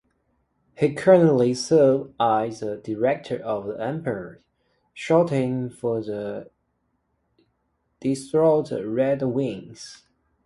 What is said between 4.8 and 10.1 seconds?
scouting for the Detroit Red Wings.